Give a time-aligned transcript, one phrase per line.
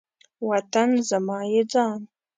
[0.49, 1.99] وطن زما یی ځان